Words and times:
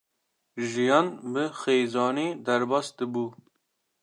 Jiyan 0.71 1.07
bi 1.31 1.43
xêzanî 1.61 2.27
derbas 2.45 2.87
dibû. 2.97 3.25